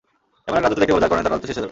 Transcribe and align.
এমন 0.47 0.57
এক 0.59 0.63
রাজত্ব 0.63 0.79
দেখতে 0.81 0.93
পেল 0.93 1.01
যার 1.03 1.09
কারণে 1.11 1.23
তাঁর 1.23 1.31
রাজত্ব 1.33 1.45
শেষ 1.47 1.55
হয়ে 1.57 1.63
যাবে। 1.65 1.69